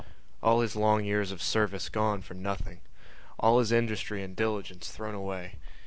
[0.41, 2.81] All his long years of service gone for nothing!
[3.37, 5.57] All his industry and diligence thrown away!